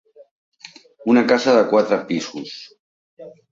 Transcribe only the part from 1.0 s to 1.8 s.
Una casa de